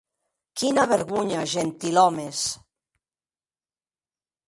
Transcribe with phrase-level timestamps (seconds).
[0.61, 2.43] Quina vergonha, gentilòmes!